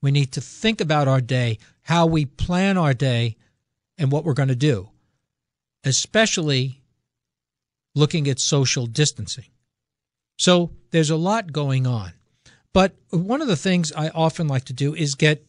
We 0.00 0.10
need 0.10 0.32
to 0.32 0.40
think 0.40 0.80
about 0.80 1.08
our 1.08 1.20
day, 1.20 1.58
how 1.82 2.06
we 2.06 2.24
plan 2.24 2.78
our 2.78 2.94
day, 2.94 3.36
and 3.96 4.12
what 4.12 4.24
we're 4.24 4.34
going 4.34 4.48
to 4.48 4.54
do, 4.54 4.90
especially 5.84 6.80
looking 7.94 8.28
at 8.28 8.38
social 8.38 8.86
distancing. 8.86 9.46
So 10.38 10.70
there's 10.90 11.10
a 11.10 11.16
lot 11.16 11.52
going 11.52 11.86
on. 11.86 12.12
But 12.72 12.94
one 13.10 13.42
of 13.42 13.48
the 13.48 13.56
things 13.56 13.92
I 13.92 14.08
often 14.10 14.46
like 14.46 14.64
to 14.66 14.72
do 14.72 14.94
is 14.94 15.14
get 15.16 15.44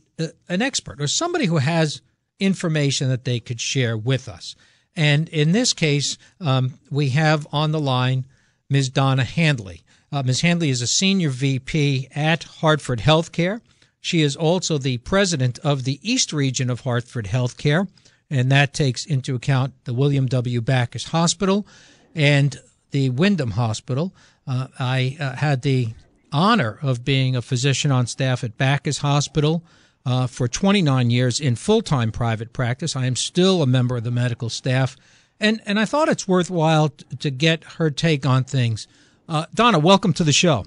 an 0.47 0.62
expert 0.62 1.00
or 1.00 1.08
somebody 1.08 1.46
who 1.46 1.58
has 1.58 2.02
information 2.40 3.10
that 3.10 3.26
they 3.26 3.40
could 3.40 3.62
share 3.62 3.97
with 3.97 4.28
us. 4.28 4.56
And 4.96 5.29
in 5.29 5.52
this 5.52 5.74
case, 5.74 6.18
um, 6.42 6.79
we 6.90 7.10
have 7.10 7.47
on 7.52 7.72
the 7.72 7.79
line 7.79 8.26
Ms. 8.70 8.90
Donna 8.90 9.24
Handley. 9.24 9.84
Uh, 10.12 10.24
Ms. 10.24 10.42
Handley 10.42 10.70
is 10.70 10.81
a 10.81 10.88
senior 10.88 11.29
VP 11.29 12.10
at 12.16 12.44
Hartford 12.44 13.00
Healthcare. 13.00 13.62
She 14.02 14.22
is 14.22 14.36
also 14.36 14.78
the 14.78 14.97
president 15.00 15.60
of 15.60 15.84
the 15.84 16.00
East 16.02 16.32
Region 16.32 16.70
of 16.70 16.82
Hartford 16.82 17.26
Healthcare, 17.26 17.88
and 18.30 18.52
that 18.52 18.73
takes 18.73 19.06
into 19.06 19.36
account 19.36 19.73
the 19.86 19.94
William 19.94 20.26
W. 20.28 20.62
Backus 20.62 21.06
Hospital 21.06 21.68
and 22.16 22.59
the 22.92 23.09
Windham 23.09 23.52
Hospital. 23.52 24.14
Uh, 24.48 24.68
I 24.80 25.18
uh, 25.20 25.36
had 25.36 25.62
the 25.62 25.90
honor 26.32 26.80
of 26.82 27.04
being 27.04 27.36
a 27.36 27.42
physician 27.42 27.92
on 27.92 28.08
staff 28.08 28.44
at 28.44 28.58
Backus 28.58 29.00
Hospital 29.00 29.64
uh, 30.06 30.28
for 30.28 30.48
29 30.48 31.09
years 31.09 31.40
in 31.40 31.56
full 31.56 31.81
time 31.81 32.12
private 32.12 32.54
practice. 32.54 32.95
I 32.95 33.06
am 33.06 33.16
still 33.16 33.62
a 33.62 33.68
member 33.68 33.98
of 33.98 34.04
the 34.04 34.12
medical 34.12 34.50
staff, 34.50 34.95
and, 35.40 35.62
and 35.66 35.80
I 35.80 35.86
thought 35.86 36.09
it's 36.09 36.28
worthwhile 36.28 36.90
t- 36.90 37.06
to 37.18 37.30
get 37.30 37.64
her 37.76 37.90
take 37.90 38.26
on 38.26 38.44
things. 38.44 38.88
Uh, 39.28 39.45
Donna, 39.54 39.80
welcome 39.80 40.14
to 40.14 40.23
the 40.23 40.31
show. 40.31 40.66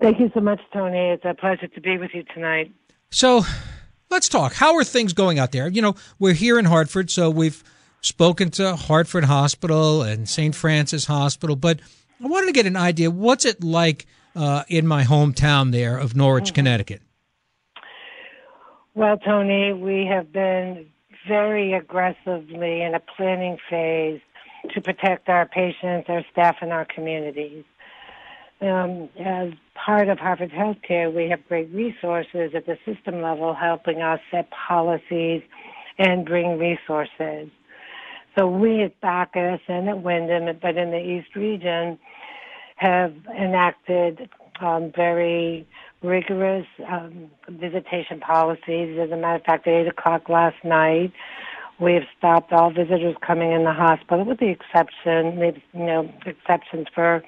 Thank 0.00 0.20
you 0.20 0.30
so 0.34 0.40
much, 0.40 0.60
Tony. 0.72 1.10
It's 1.10 1.24
a 1.24 1.34
pleasure 1.34 1.68
to 1.68 1.80
be 1.80 1.98
with 1.98 2.10
you 2.14 2.24
tonight. 2.34 2.72
So 3.10 3.42
let's 4.10 4.28
talk. 4.28 4.54
How 4.54 4.74
are 4.76 4.84
things 4.84 5.12
going 5.12 5.38
out 5.38 5.52
there? 5.52 5.68
You 5.68 5.82
know, 5.82 5.94
we're 6.18 6.34
here 6.34 6.58
in 6.58 6.64
Hartford, 6.64 7.10
so 7.10 7.30
we've 7.30 7.62
spoken 8.00 8.50
to 8.52 8.76
Hartford 8.76 9.24
Hospital 9.24 10.02
and 10.02 10.28
St. 10.28 10.54
Francis 10.54 11.06
Hospital, 11.06 11.56
but 11.56 11.80
I 12.22 12.26
wanted 12.26 12.46
to 12.46 12.52
get 12.52 12.66
an 12.66 12.76
idea 12.76 13.10
what's 13.10 13.44
it 13.44 13.62
like 13.62 14.06
uh, 14.36 14.64
in 14.68 14.86
my 14.86 15.04
hometown 15.04 15.72
there 15.72 15.96
of 15.96 16.14
Norwich, 16.16 16.46
mm-hmm. 16.46 16.54
Connecticut? 16.54 17.02
Well, 18.94 19.16
Tony, 19.18 19.72
we 19.72 20.06
have 20.06 20.32
been 20.32 20.86
very 21.26 21.72
aggressively 21.72 22.82
in 22.82 22.94
a 22.94 23.00
planning 23.00 23.58
phase 23.68 24.20
to 24.72 24.80
protect 24.80 25.28
our 25.28 25.46
patients, 25.46 26.06
our 26.08 26.24
staff, 26.30 26.56
and 26.60 26.72
our 26.72 26.84
communities. 26.84 27.64
Um, 28.64 29.10
as 29.20 29.50
part 29.74 30.08
of 30.08 30.18
Hartford 30.18 30.50
Healthcare, 30.50 31.12
we 31.12 31.28
have 31.28 31.46
great 31.48 31.70
resources 31.70 32.52
at 32.54 32.64
the 32.64 32.78
system 32.86 33.20
level 33.20 33.52
helping 33.52 34.00
us 34.00 34.20
set 34.30 34.48
policies 34.50 35.42
and 35.98 36.24
bring 36.24 36.58
resources. 36.58 37.50
So 38.38 38.48
we 38.48 38.82
at 38.82 38.98
Backus 39.02 39.60
and 39.68 39.88
at 39.90 40.02
Windham, 40.02 40.46
but 40.62 40.78
in 40.78 40.90
the 40.92 40.98
East 40.98 41.36
region, 41.36 41.98
have 42.76 43.14
enacted 43.38 44.30
um, 44.60 44.90
very 44.96 45.66
rigorous 46.02 46.66
um, 46.90 47.30
visitation 47.48 48.18
policies. 48.20 48.98
As 48.98 49.10
a 49.10 49.16
matter 49.16 49.36
of 49.36 49.42
fact, 49.42 49.66
at 49.66 49.74
8 49.74 49.88
o'clock 49.88 50.28
last 50.30 50.56
night, 50.64 51.12
we 51.80 51.94
have 51.94 52.04
stopped 52.16 52.52
all 52.52 52.72
visitors 52.72 53.16
coming 53.26 53.52
in 53.52 53.64
the 53.64 53.72
hospital, 53.74 54.24
with 54.24 54.38
the 54.38 54.48
exception, 54.48 55.38
you 55.74 55.84
know, 55.84 56.10
exceptions 56.24 56.86
for 56.94 57.22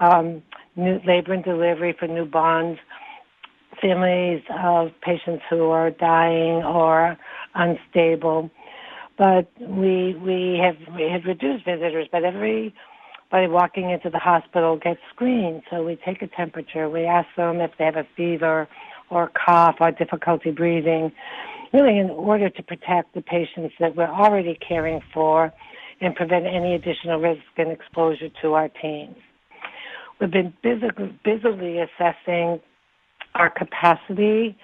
um, 0.00 0.42
new 0.76 1.00
labor 1.06 1.32
and 1.32 1.44
delivery 1.44 1.94
for 1.98 2.06
new 2.06 2.26
newborns, 2.26 2.78
families 3.80 4.42
of 4.62 4.90
patients 5.02 5.42
who 5.50 5.70
are 5.70 5.90
dying 5.90 6.62
or 6.64 7.16
unstable. 7.54 8.50
But 9.16 9.50
we 9.60 10.14
we 10.14 10.60
have 10.62 10.76
we 10.94 11.04
have 11.10 11.24
reduced 11.24 11.64
visitors, 11.64 12.08
but 12.10 12.24
every 12.24 12.74
by 13.30 13.46
walking 13.46 13.90
into 13.90 14.10
the 14.10 14.18
hospital 14.18 14.76
gets 14.76 15.00
screened. 15.12 15.62
So 15.70 15.84
we 15.84 15.96
take 16.04 16.22
a 16.22 16.26
temperature. 16.28 16.88
We 16.88 17.04
ask 17.04 17.28
them 17.36 17.60
if 17.60 17.72
they 17.78 17.84
have 17.84 17.96
a 17.96 18.06
fever 18.16 18.68
or 19.10 19.30
cough 19.44 19.76
or 19.80 19.90
difficulty 19.90 20.50
breathing, 20.50 21.12
really 21.72 21.98
in 21.98 22.10
order 22.10 22.48
to 22.48 22.62
protect 22.62 23.14
the 23.14 23.22
patients 23.22 23.74
that 23.80 23.96
we're 23.96 24.06
already 24.06 24.56
caring 24.66 25.00
for 25.12 25.52
and 26.00 26.14
prevent 26.14 26.46
any 26.46 26.74
additional 26.74 27.20
risk 27.20 27.42
and 27.56 27.70
exposure 27.70 28.28
to 28.42 28.54
our 28.54 28.68
teams. 28.68 29.16
We've 30.20 30.30
been 30.30 30.54
busy, 30.62 30.86
busily 31.24 31.78
assessing 31.78 32.60
our 33.34 33.50
capacity 33.50 34.56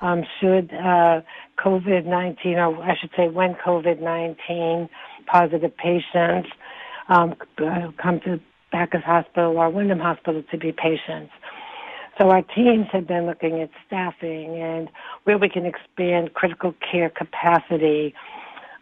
um, 0.00 0.22
should 0.40 0.70
uh, 0.72 1.22
COVID-19, 1.58 2.56
or 2.56 2.82
I 2.82 2.94
should 3.00 3.10
say 3.16 3.28
when 3.28 3.54
COVID-19 3.54 4.88
positive 5.26 5.76
patients 5.76 6.48
um, 7.08 7.34
come 7.56 8.20
to 8.24 8.40
Backus 8.70 9.02
Hospital 9.04 9.56
or 9.56 9.70
Windham 9.70 10.00
Hospital 10.00 10.42
to 10.50 10.58
be 10.58 10.72
patients. 10.72 11.32
So 12.18 12.30
our 12.30 12.42
teams 12.42 12.86
have 12.92 13.08
been 13.08 13.26
looking 13.26 13.60
at 13.60 13.70
staffing 13.86 14.60
and 14.60 14.88
where 15.24 15.38
we 15.38 15.48
can 15.48 15.64
expand 15.66 16.34
critical 16.34 16.74
care 16.90 17.10
capacity, 17.10 18.14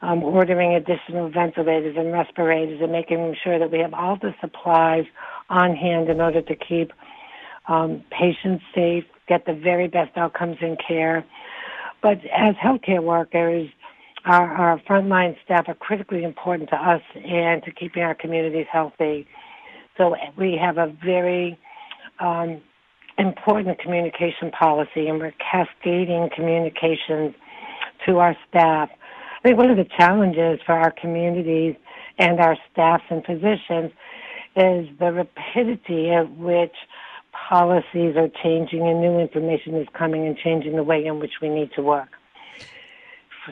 um, 0.02 0.22
ordering 0.22 0.74
additional 0.74 1.30
ventilators 1.30 1.96
and 1.96 2.12
respirators, 2.12 2.80
and 2.82 2.92
making 2.92 3.36
sure 3.42 3.58
that 3.58 3.70
we 3.70 3.78
have 3.78 3.94
all 3.94 4.16
the 4.16 4.34
supplies 4.40 5.04
on 5.48 5.74
hand 5.74 6.08
in 6.08 6.20
order 6.20 6.42
to 6.42 6.54
keep 6.56 6.92
um, 7.68 8.02
patients 8.10 8.64
safe, 8.74 9.04
get 9.28 9.46
the 9.46 9.54
very 9.54 9.88
best 9.88 10.16
outcomes 10.16 10.56
in 10.60 10.76
care. 10.86 11.24
But 12.02 12.18
as 12.36 12.54
healthcare 12.56 13.02
workers, 13.02 13.68
our, 14.24 14.50
our 14.50 14.80
frontline 14.80 15.36
staff 15.44 15.64
are 15.68 15.74
critically 15.74 16.24
important 16.24 16.70
to 16.70 16.76
us 16.76 17.02
and 17.14 17.62
to 17.64 17.70
keeping 17.70 18.02
our 18.02 18.14
communities 18.14 18.66
healthy. 18.70 19.26
So 19.96 20.16
we 20.36 20.58
have 20.60 20.78
a 20.78 20.92
very 21.04 21.58
um, 22.18 22.60
important 23.18 23.78
communication 23.78 24.50
policy, 24.50 25.06
and 25.06 25.18
we're 25.18 25.34
cascading 25.50 26.30
communications 26.34 27.34
to 28.06 28.18
our 28.18 28.36
staff. 28.48 28.90
I 29.42 29.48
think 29.48 29.58
one 29.58 29.70
of 29.70 29.76
the 29.76 29.86
challenges 29.96 30.60
for 30.64 30.72
our 30.72 30.92
communities 30.92 31.74
and 32.18 32.40
our 32.40 32.56
staffs 32.70 33.04
and 33.10 33.24
physicians 33.24 33.90
is 34.54 34.88
the 34.98 35.12
rapidity 35.12 36.10
at 36.10 36.30
which 36.36 36.74
policies 37.48 38.16
are 38.16 38.28
changing 38.42 38.86
and 38.86 39.00
new 39.00 39.18
information 39.18 39.74
is 39.76 39.88
coming 39.94 40.26
and 40.26 40.36
changing 40.36 40.76
the 40.76 40.84
way 40.84 41.04
in 41.04 41.18
which 41.18 41.32
we 41.40 41.48
need 41.48 41.70
to 41.74 41.82
work 41.82 42.08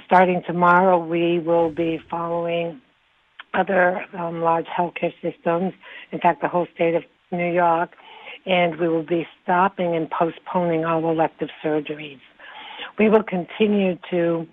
starting 0.06 0.42
tomorrow, 0.46 0.98
we 0.98 1.38
will 1.38 1.70
be 1.70 2.00
following 2.10 2.80
other 3.54 4.04
um, 4.16 4.40
large 4.40 4.66
healthcare 4.66 5.12
systems, 5.20 5.72
in 6.12 6.20
fact, 6.20 6.40
the 6.40 6.48
whole 6.48 6.66
state 6.74 6.94
of 6.94 7.02
New 7.32 7.52
York, 7.52 7.90
and 8.46 8.78
we 8.78 8.88
will 8.88 9.02
be 9.02 9.26
stopping 9.42 9.96
and 9.96 10.08
postponing 10.10 10.84
all 10.84 11.10
elective 11.10 11.48
surgeries. 11.64 12.20
We 12.98 13.08
will 13.08 13.22
continue 13.22 13.98
to 14.10 14.46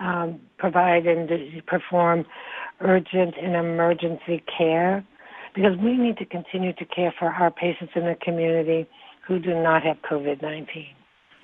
um, 0.00 0.40
provide 0.58 1.06
and 1.06 1.30
perform 1.66 2.24
urgent 2.80 3.34
and 3.40 3.54
emergency 3.54 4.42
care 4.58 5.04
because 5.54 5.76
we 5.78 5.96
need 5.96 6.16
to 6.18 6.24
continue 6.24 6.72
to 6.74 6.84
care 6.84 7.12
for 7.18 7.28
our 7.28 7.50
patients 7.50 7.92
in 7.94 8.04
the 8.04 8.16
community 8.22 8.88
who 9.26 9.38
do 9.38 9.54
not 9.54 9.82
have 9.82 9.98
COVID 10.10 10.42
19. 10.42 10.86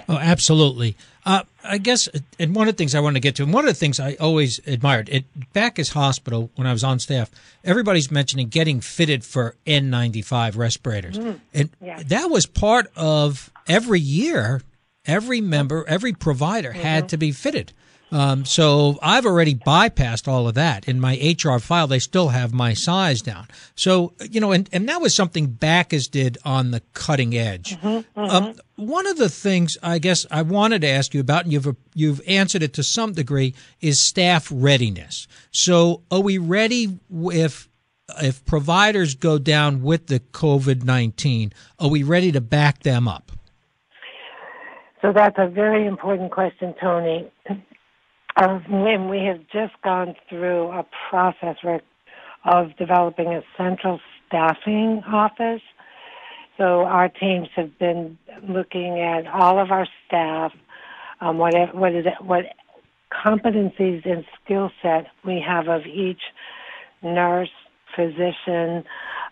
Oh, 0.09 0.19
absolutely. 0.19 0.97
Uh, 1.25 1.43
I 1.65 1.79
guess, 1.79 2.09
and 2.39 2.55
one 2.55 2.69
of 2.69 2.75
the 2.75 2.79
things 2.79 2.95
I 2.95 3.01
want 3.01 3.17
to 3.17 3.21
get 3.21 3.35
to, 3.37 3.43
and 3.43 3.53
one 3.53 3.65
of 3.65 3.69
the 3.69 3.79
things 3.79 3.99
I 3.99 4.15
always 4.15 4.61
admired 4.67 5.09
at 5.09 5.25
Backus 5.53 5.91
Hospital 5.91 6.51
when 6.55 6.67
I 6.67 6.73
was 6.73 6.85
on 6.85 6.99
staff, 6.99 7.31
everybody's 7.65 8.11
mentioning 8.11 8.49
getting 8.49 8.81
fitted 8.81 9.25
for 9.25 9.57
N95 9.67 10.57
respirators, 10.57 11.19
mm, 11.19 11.41
and 11.53 11.71
yeah. 11.81 12.03
that 12.07 12.31
was 12.31 12.47
part 12.47 12.91
of 12.97 13.51
every 13.67 14.01
year. 14.01 14.63
Every 15.09 15.41
member, 15.41 15.85
every 15.87 16.13
provider 16.13 16.71
mm-hmm. 16.71 16.81
had 16.81 17.09
to 17.11 17.17
be 17.17 17.31
fitted. 17.31 17.73
Um, 18.13 18.45
so 18.45 18.99
I've 19.03 19.27
already 19.27 19.55
bypassed 19.55 20.29
all 20.29 20.47
of 20.47 20.55
that. 20.55 20.89
In 20.89 21.01
my 21.01 21.17
HR 21.17 21.59
file, 21.59 21.87
they 21.87 21.99
still 21.99 22.29
have 22.29 22.55
my 22.55 22.73
size 22.73 23.21
down. 23.21 23.49
So, 23.75 24.13
you 24.31 24.41
know, 24.41 24.53
and, 24.53 24.69
and 24.73 24.89
that 24.89 25.01
was 25.01 25.15
something 25.15 25.47
Backus 25.49 26.07
did 26.07 26.39
on 26.45 26.71
the 26.71 26.81
cutting 26.95 27.37
edge. 27.37 27.77
Mm-hmm, 27.77 28.21
mm-hmm. 28.21 28.21
Um, 28.21 28.55
one 28.77 29.07
of 29.07 29.19
the 29.19 29.29
things 29.29 29.77
I 29.83 29.99
guess 29.99 30.25
I 30.31 30.43
wanted 30.43 30.83
to 30.83 30.89
ask 30.89 31.15
you 31.15 31.21
about, 31.21 31.45
and 31.45 31.53
you've, 31.53 31.77
you've 31.95 32.21
answered 32.29 32.63
it 32.63 32.75
to 32.75 32.83
some 32.83 33.13
degree, 33.13 33.55
is 33.81 33.99
staff 33.99 34.49
readiness. 34.55 35.27
So 35.51 36.03
are 36.11 36.21
we 36.21 36.39
ready 36.39 36.99
if, 37.11 37.69
if 38.23 38.45
providers 38.45 39.17
go 39.17 39.39
down 39.39 39.83
with 39.83 40.07
the 40.07 40.21
COVID-19, 40.21 41.53
are 41.81 41.89
we 41.89 42.05
ready 42.05 42.31
to 42.31 42.41
back 42.41 42.85
them 42.85 43.09
up? 43.09 43.33
So 45.03 45.13
that's 45.13 45.37
a 45.39 45.49
very 45.49 45.87
important 45.87 46.31
question, 46.31 46.75
Tony. 46.81 47.31
And 48.37 49.09
we 49.09 49.25
have 49.25 49.41
just 49.51 49.81
gone 49.83 50.15
through 50.29 50.69
a 50.69 50.85
process 51.09 51.57
of 52.45 52.77
developing 52.77 53.29
a 53.29 53.43
central 53.57 54.01
staffing 54.27 55.03
office. 55.07 55.63
So 56.59 56.85
our 56.85 57.09
teams 57.09 57.49
have 57.57 57.79
been 57.79 58.19
looking 58.47 59.01
at 59.01 59.27
all 59.27 59.59
of 59.59 59.71
our 59.71 59.87
staff, 60.07 60.53
um, 61.21 61.39
what 61.39 61.75
what 61.75 61.95
is 61.95 62.07
it, 62.07 62.25
what 62.25 62.45
competencies 63.11 64.05
and 64.05 64.25
skill 64.43 64.71
set 64.83 65.07
we 65.25 65.43
have 65.47 65.69
of 65.69 65.87
each 65.87 66.21
nurse, 67.03 67.51
physician, 67.95 68.85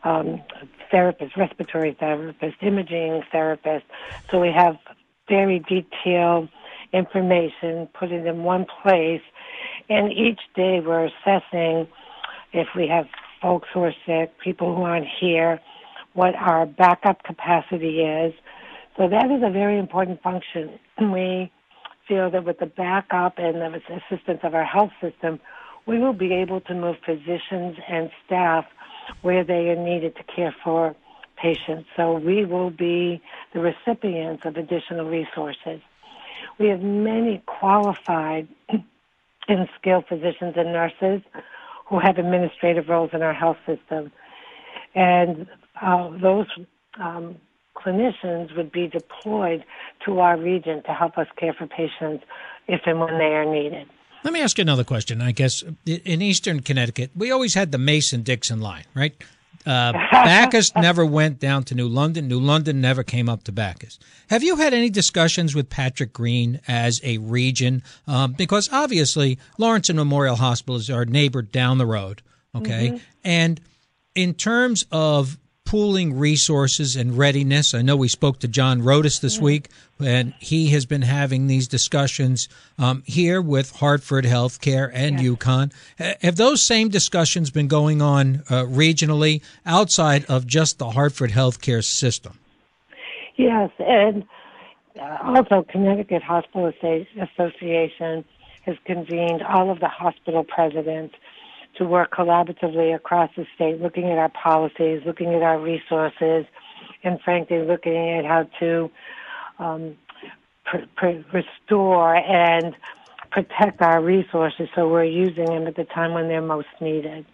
um, 0.04 0.42
therapist, 0.90 1.36
respiratory 1.36 1.96
therapist, 1.98 2.56
imaging 2.62 3.22
therapist. 3.32 3.84
So 4.30 4.40
we 4.40 4.52
have 4.54 4.76
very 5.28 5.58
detailed 5.60 6.48
information, 6.94 7.88
put 7.98 8.12
it 8.12 8.26
in 8.26 8.44
one 8.44 8.66
place, 8.82 9.22
and 9.88 10.12
each 10.12 10.40
day 10.54 10.80
we're 10.80 11.06
assessing 11.06 11.88
if 12.52 12.68
we 12.76 12.86
have 12.88 13.06
folks 13.42 13.68
who 13.74 13.82
are 13.82 13.94
sick, 14.06 14.32
people 14.42 14.74
who 14.74 14.82
aren't 14.82 15.08
here, 15.20 15.60
what 16.14 16.34
our 16.36 16.64
backup 16.64 17.22
capacity 17.24 18.00
is. 18.00 18.32
So 18.96 19.08
that 19.08 19.30
is 19.30 19.42
a 19.44 19.50
very 19.50 19.78
important 19.78 20.22
function. 20.22 20.78
We 21.00 21.50
feel 22.06 22.30
that 22.30 22.44
with 22.44 22.58
the 22.58 22.66
backup 22.66 23.34
and 23.38 23.56
the 23.56 23.80
assistance 23.88 24.40
of 24.44 24.54
our 24.54 24.64
health 24.64 24.92
system, 25.00 25.40
we 25.86 25.98
will 25.98 26.12
be 26.12 26.32
able 26.32 26.60
to 26.62 26.74
move 26.74 26.96
physicians 27.04 27.76
and 27.88 28.10
staff 28.24 28.64
where 29.22 29.44
they 29.44 29.68
are 29.68 29.76
needed 29.76 30.16
to 30.16 30.22
care 30.34 30.54
for 30.64 30.94
patients. 31.36 31.88
So 31.96 32.14
we 32.14 32.44
will 32.44 32.70
be 32.70 33.20
the 33.52 33.60
recipients 33.60 34.44
of 34.46 34.56
additional 34.56 35.06
resources. 35.06 35.80
We 36.58 36.68
have 36.68 36.80
many 36.80 37.42
qualified 37.46 38.48
and 39.48 39.68
skilled 39.78 40.06
physicians 40.08 40.54
and 40.56 40.72
nurses 40.72 41.22
who 41.86 41.98
have 41.98 42.18
administrative 42.18 42.88
roles 42.88 43.10
in 43.12 43.22
our 43.22 43.34
health 43.34 43.58
system. 43.66 44.10
And 44.94 45.46
uh, 45.82 46.10
those 46.18 46.46
um, 47.00 47.36
clinicians 47.76 48.56
would 48.56 48.72
be 48.72 48.86
deployed 48.88 49.64
to 50.06 50.20
our 50.20 50.38
region 50.38 50.82
to 50.84 50.92
help 50.92 51.18
us 51.18 51.26
care 51.36 51.52
for 51.52 51.66
patients 51.66 52.24
if 52.68 52.82
and 52.86 53.00
when 53.00 53.18
they 53.18 53.34
are 53.34 53.44
needed. 53.44 53.86
Let 54.22 54.32
me 54.32 54.40
ask 54.40 54.56
you 54.56 54.62
another 54.62 54.84
question. 54.84 55.20
I 55.20 55.32
guess 55.32 55.62
in 55.84 56.22
Eastern 56.22 56.60
Connecticut, 56.60 57.10
we 57.14 57.30
always 57.30 57.52
had 57.52 57.72
the 57.72 57.78
Mason 57.78 58.22
Dixon 58.22 58.60
line, 58.60 58.84
right? 58.94 59.14
Uh, 59.66 59.92
Backus 60.12 60.74
never 60.76 61.04
went 61.04 61.38
down 61.38 61.64
to 61.64 61.74
New 61.74 61.88
London. 61.88 62.28
New 62.28 62.40
London 62.40 62.80
never 62.80 63.02
came 63.02 63.28
up 63.28 63.44
to 63.44 63.52
Backus. 63.52 63.98
Have 64.28 64.42
you 64.42 64.56
had 64.56 64.74
any 64.74 64.90
discussions 64.90 65.54
with 65.54 65.70
Patrick 65.70 66.12
Green 66.12 66.60
as 66.68 67.00
a 67.02 67.18
region? 67.18 67.82
Um, 68.06 68.32
because 68.32 68.68
obviously, 68.72 69.38
Lawrence 69.58 69.88
and 69.88 69.98
Memorial 69.98 70.36
Hospital 70.36 70.76
is 70.76 70.90
our 70.90 71.04
neighbor 71.04 71.42
down 71.42 71.78
the 71.78 71.86
road. 71.86 72.22
Okay. 72.54 72.88
Mm-hmm. 72.88 72.96
And 73.24 73.60
in 74.14 74.34
terms 74.34 74.84
of 74.92 75.38
pooling 75.74 76.16
resources 76.16 76.94
and 76.94 77.18
readiness. 77.18 77.74
I 77.74 77.82
know 77.82 77.96
we 77.96 78.06
spoke 78.06 78.38
to 78.38 78.46
John 78.46 78.82
Rodas 78.82 79.20
this 79.20 79.40
week, 79.40 79.70
and 79.98 80.32
he 80.38 80.68
has 80.68 80.86
been 80.86 81.02
having 81.02 81.48
these 81.48 81.66
discussions 81.66 82.48
um, 82.78 83.02
here 83.06 83.42
with 83.42 83.72
Hartford 83.72 84.24
Healthcare 84.24 84.88
and 84.94 85.20
yes. 85.20 85.32
UConn. 85.32 85.72
Have 86.22 86.36
those 86.36 86.62
same 86.62 86.90
discussions 86.90 87.50
been 87.50 87.66
going 87.66 88.00
on 88.00 88.44
uh, 88.48 88.62
regionally 88.66 89.42
outside 89.66 90.24
of 90.26 90.46
just 90.46 90.78
the 90.78 90.90
Hartford 90.90 91.32
Healthcare 91.32 91.82
system? 91.82 92.38
Yes, 93.34 93.72
and 93.80 94.24
uh, 94.96 95.18
also 95.24 95.66
Connecticut 95.68 96.22
Hospital 96.22 96.72
Association 97.20 98.24
has 98.64 98.76
convened 98.84 99.42
all 99.42 99.72
of 99.72 99.80
the 99.80 99.88
hospital 99.88 100.44
presidents 100.44 101.16
to 101.78 101.84
work 101.84 102.12
collaboratively 102.12 102.94
across 102.94 103.30
the 103.36 103.46
state, 103.54 103.80
looking 103.80 104.10
at 104.10 104.18
our 104.18 104.30
policies, 104.30 105.02
looking 105.06 105.34
at 105.34 105.42
our 105.42 105.60
resources, 105.60 106.46
and 107.02 107.20
frankly, 107.20 107.62
looking 107.62 107.96
at 108.18 108.24
how 108.24 108.48
to 108.60 108.90
um, 109.58 109.96
pr- 110.64 110.86
pr- 110.96 111.36
restore 111.36 112.16
and 112.16 112.74
protect 113.30 113.82
our 113.82 114.02
resources 114.02 114.68
so 114.74 114.88
we're 114.88 115.04
using 115.04 115.46
them 115.46 115.66
at 115.66 115.76
the 115.76 115.84
time 115.84 116.12
when 116.12 116.28
they're 116.28 116.40
most 116.40 116.68
needed. 116.80 117.26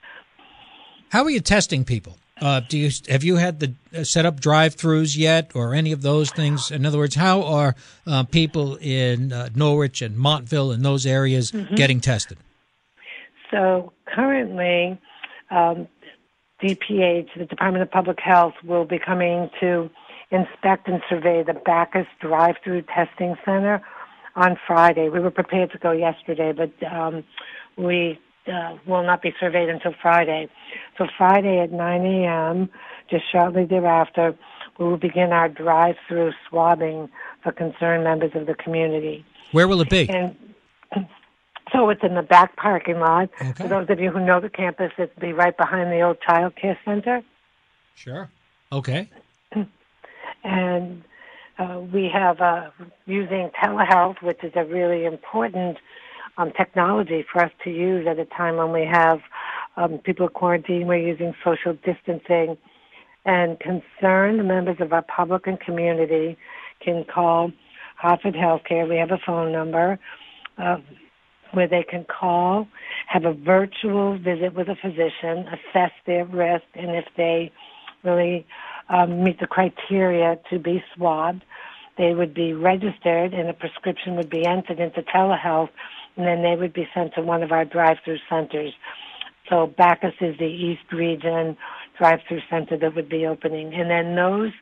How 1.11 1.25
are 1.25 1.31
you 1.31 1.41
testing 1.41 1.85
people? 1.85 2.17
Uh, 2.41 2.61
do 2.61 2.79
you 2.79 2.91
have 3.09 3.23
you 3.23 3.37
had 3.37 3.61
the 3.61 3.75
uh, 3.95 4.03
set 4.03 4.25
up 4.25 4.41
drive-throughs 4.41 5.17
yet, 5.17 5.51
or 5.55 5.75
any 5.75 5.93
of 5.93 6.01
those 6.01 6.31
things? 6.31 6.71
In 6.71 6.87
other 6.87 6.97
words, 6.97 7.15
how 7.15 7.43
are 7.43 7.75
uh, 8.07 8.25
people 8.25 8.77
in 8.77 9.31
uh, 9.31 9.51
Norwich 9.55 10.01
and 10.01 10.17
Montville 10.17 10.73
and 10.73 10.83
those 10.83 11.05
areas 11.05 11.53
mm-hmm. 11.53 11.75
getting 11.75 12.01
tested? 12.01 12.39
So 13.51 13.93
currently, 14.07 14.99
um, 15.51 15.89
DPH, 16.63 17.29
the 17.37 17.47
Department 17.47 17.83
of 17.83 17.91
Public 17.91 18.19
Health, 18.21 18.55
will 18.65 18.85
be 18.85 18.99
coming 18.99 19.51
to 19.61 19.91
inspect 20.31 20.89
and 20.89 21.03
survey 21.09 21.43
the 21.43 21.55
Backus 21.55 22.07
Drive-Through 22.21 22.83
Testing 22.83 23.35
Center 23.45 23.83
on 24.37 24.57
Friday. 24.67 25.09
We 25.09 25.21
were 25.21 25.31
prepared 25.31 25.73
to 25.73 25.79
go 25.79 25.91
yesterday, 25.91 26.53
but 26.53 26.71
um, 26.87 27.25
we 27.77 28.19
uh, 28.47 28.77
will 28.87 29.03
not 29.03 29.23
be 29.23 29.33
surveyed 29.41 29.69
until 29.69 29.93
Friday. 30.01 30.49
So 30.99 31.07
Friday 31.19 31.59
at 31.59 31.73
9 31.73 32.05
a.m., 32.05 32.71
just 33.11 33.25
shortly 33.31 33.65
thereafter, 33.65 34.37
we 34.79 34.87
will 34.87 34.97
begin 34.97 35.33
our 35.33 35.49
drive-through 35.49 36.33
swabbing 36.49 37.09
for 37.43 37.53
concerned 37.53 38.05
members 38.05 38.33
of 38.35 38.47
the 38.47 38.55
community. 38.55 39.25
Where 39.53 39.67
will 39.67 39.81
it 39.81 39.91
be? 39.91 40.09
And 40.09 40.37
so 41.73 41.89
it's 41.91 42.03
in 42.03 42.15
the 42.15 42.23
back 42.23 42.57
parking 42.57 43.01
lot. 43.01 43.31
Okay. 43.41 43.53
For 43.53 43.69
those 43.69 43.87
of 43.89 44.01
you 44.01 44.11
who 44.11 44.21
know 44.25 44.41
the 44.41 44.49
campus, 44.49 44.93
it'd 44.99 45.19
be 45.19 45.33
right 45.33 45.57
behind 45.57 45.91
the 45.93 46.01
old 46.01 46.19
child 46.21 46.57
care 46.57 46.79
center. 46.85 47.23
Sure. 47.95 48.31
Okay. 48.73 49.09
And 50.43 51.05
uh, 51.59 51.81
we 51.93 52.09
have 52.13 52.41
uh, 52.41 52.71
using 53.05 53.51
telehealth, 53.63 54.23
which 54.23 54.43
is 54.43 54.53
a 54.57 54.65
really 54.65 55.05
important 55.05 55.77
um, 56.39 56.53
technology 56.53 57.25
for 57.31 57.43
us 57.43 57.53
to 57.65 57.71
use 57.71 58.07
at 58.07 58.19
a 58.19 58.25
time 58.25 58.57
when 58.57 58.73
we 58.73 58.87
have 58.91 59.21
um, 59.77 59.99
people 59.99 60.29
quarantined. 60.29 60.89
We're 60.89 61.07
using 61.07 61.35
social 61.45 61.75
distancing, 61.75 62.57
and 63.27 63.61
concerned 63.61 64.49
members 64.49 64.77
of 64.81 64.93
our 64.95 65.03
public 65.03 65.47
and 65.47 65.61
community 65.61 66.39
can 66.81 67.05
call 67.05 67.53
Hartford 67.97 68.35
Healthcare. 68.35 68.89
We 68.89 68.97
have 68.97 69.11
a 69.11 69.19
phone 69.19 69.53
number. 69.53 69.99
Uh, 70.57 70.79
where 71.53 71.69
they 71.69 71.85
can 71.89 72.05
call, 72.05 72.69
have 73.09 73.25
a 73.25 73.33
virtual 73.33 74.19
visit 74.19 74.55
with 74.55 74.69
a 74.69 74.77
physician, 74.77 75.47
assess 75.49 75.91
their 76.07 76.25
risk, 76.25 76.65
and 76.75 76.91
if 76.91 77.07
they 77.17 77.53
really 78.05 78.47
um, 78.89 79.23
meet 79.25 79.39
the 79.41 79.47
criteria 79.47 80.39
to 80.51 80.59
be 80.59 80.83
swabbed, 80.95 81.43
they 81.99 82.15
would 82.15 82.33
be 82.33 82.53
registered 82.53 83.35
and 83.35 83.49
a 83.49 83.53
prescription 83.53 84.17
would 84.17 84.31
be 84.31 84.47
entered 84.47 84.81
into 84.81 85.03
telehealth, 85.03 85.71
and 86.17 86.27
then 86.27 86.43
they 86.43 86.57
would 86.57 86.73
be 86.73 86.89
sent 86.95 87.15
to 87.15 87.23
one 87.23 87.43
of 87.43 87.53
our 87.53 87.65
drive-through 87.65 88.19
centers. 88.29 88.73
So 89.49 89.67
Backus 89.77 90.15
is 90.21 90.39
the 90.39 90.45
East 90.45 90.93
Region 90.93 91.57
drive-through 91.99 92.41
center 92.49 92.79
that 92.79 92.95
would 92.95 93.09
be 93.09 93.27
opening, 93.27 93.75
and 93.75 93.91
then 93.91 94.15
those 94.15 94.53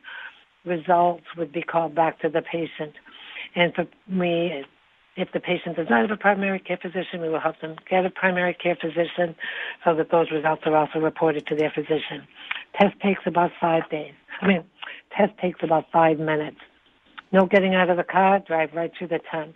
results 0.65 1.23
would 1.37 1.51
be 1.51 1.61
called 1.61 1.95
back 1.95 2.19
to 2.21 2.29
the 2.29 2.41
patient. 2.41 2.93
And 3.55 3.73
for 3.73 3.87
me, 4.07 4.63
if 5.19 5.31
the 5.33 5.39
patient 5.39 5.75
does 5.75 5.87
not 5.89 6.01
have 6.01 6.11
a 6.11 6.17
primary 6.17 6.59
care 6.59 6.77
physician, 6.81 7.21
we 7.21 7.29
will 7.29 7.41
help 7.41 7.59
them 7.59 7.75
get 7.89 8.05
a 8.05 8.09
primary 8.09 8.53
care 8.53 8.77
physician 8.79 9.35
so 9.83 9.93
that 9.95 10.11
those 10.11 10.31
results 10.31 10.63
are 10.65 10.75
also 10.75 10.99
reported 10.99 11.45
to 11.47 11.55
their 11.55 11.71
physician. 11.71 12.25
Test 12.79 12.99
takes 13.01 13.21
about 13.25 13.51
five 13.59 13.83
days. 13.89 14.13
I 14.41 14.47
mean, 14.47 14.63
test 15.15 15.37
takes 15.41 15.59
about 15.61 15.85
five 15.91 16.19
minutes. 16.19 16.57
No 17.31 17.45
getting 17.45 17.75
out 17.75 17.89
of 17.89 17.97
the 17.97 18.03
car, 18.03 18.39
drive 18.39 18.69
right 18.73 18.91
through 18.97 19.09
the 19.09 19.19
tent. 19.31 19.55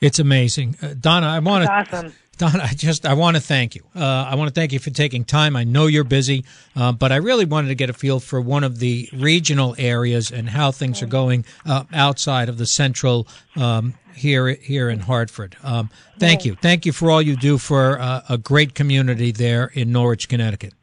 It's 0.00 0.18
amazing, 0.18 0.76
uh, 0.82 0.94
Donna. 0.98 1.26
I 1.28 1.38
want 1.38 1.64
to. 1.64 1.72
Awesome. 1.72 2.12
Don, 2.38 2.60
I 2.60 2.68
just 2.68 3.06
I 3.06 3.14
want 3.14 3.36
to 3.36 3.42
thank 3.42 3.74
you. 3.74 3.82
Uh, 3.94 4.04
I 4.04 4.34
want 4.34 4.48
to 4.48 4.54
thank 4.54 4.72
you 4.72 4.78
for 4.78 4.90
taking 4.90 5.24
time. 5.24 5.56
I 5.56 5.64
know 5.64 5.86
you're 5.86 6.04
busy, 6.04 6.44
uh, 6.74 6.92
but 6.92 7.10
I 7.10 7.16
really 7.16 7.46
wanted 7.46 7.68
to 7.68 7.74
get 7.74 7.88
a 7.88 7.94
feel 7.94 8.20
for 8.20 8.42
one 8.42 8.62
of 8.62 8.78
the 8.78 9.08
regional 9.14 9.74
areas 9.78 10.30
and 10.30 10.50
how 10.50 10.70
things 10.70 11.00
are 11.02 11.06
going 11.06 11.46
uh, 11.64 11.84
outside 11.94 12.50
of 12.50 12.58
the 12.58 12.66
central 12.66 13.26
um, 13.56 13.94
here 14.14 14.48
here 14.48 14.90
in 14.90 14.98
Hartford. 14.98 15.56
Um, 15.62 15.88
thank 16.18 16.44
you, 16.44 16.56
thank 16.56 16.84
you 16.84 16.92
for 16.92 17.10
all 17.10 17.22
you 17.22 17.36
do 17.36 17.56
for 17.56 17.98
uh, 17.98 18.20
a 18.28 18.36
great 18.36 18.74
community 18.74 19.32
there 19.32 19.70
in 19.72 19.90
Norwich, 19.90 20.28
Connecticut. 20.28 20.74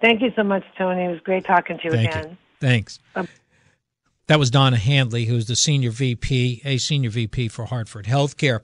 Thank 0.00 0.22
you 0.22 0.32
so 0.34 0.44
much, 0.44 0.64
Tony. 0.78 1.04
It 1.04 1.08
was 1.08 1.20
great 1.20 1.44
talking 1.44 1.76
to 1.78 1.84
you 1.84 1.90
thank 1.90 2.10
again. 2.10 2.30
You. 2.30 2.36
Thanks. 2.60 3.00
Um, 3.14 3.28
that 4.26 4.38
was 4.38 4.50
Donna 4.50 4.76
Handley, 4.76 5.26
who's 5.26 5.46
the 5.46 5.56
senior 5.56 5.90
VP, 5.90 6.62
a 6.64 6.78
senior 6.78 7.10
VP 7.10 7.48
for 7.48 7.66
Hartford 7.66 8.06
Healthcare. 8.06 8.60